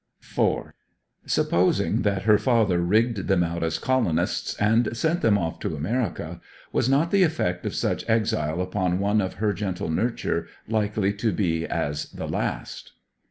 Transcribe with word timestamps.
4. 0.21 0.73
Supposing 1.27 2.01
that 2.01 2.23
her 2.23 2.39
father 2.39 2.79
rigged 2.79 3.27
them 3.27 3.43
out 3.43 3.61
as 3.61 3.77
colonists 3.77 4.55
and 4.55 4.97
sent 4.97 5.21
them 5.21 5.37
off 5.37 5.59
to 5.59 5.75
America, 5.75 6.41
was 6.73 6.89
not 6.89 7.11
the 7.11 7.21
effect 7.21 7.67
of 7.67 7.75
such 7.75 8.09
exile 8.09 8.61
upon 8.61 8.97
one 8.97 9.21
of 9.21 9.35
her 9.35 9.53
gentle 9.53 9.91
nurture 9.91 10.47
likely 10.67 11.13
to 11.13 11.31
be 11.31 11.67
as 11.67 12.09
the 12.11 12.27
last? 12.27 12.93